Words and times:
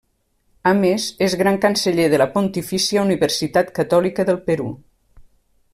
A 0.69 0.71
més 0.77 1.03
és 1.25 1.35
Gran 1.41 1.59
Canceller 1.65 2.07
de 2.15 2.21
la 2.23 2.27
Pontifícia 2.37 3.05
Universitat 3.09 3.73
Catòlica 3.81 4.27
del 4.31 4.41
Perú. 4.49 4.71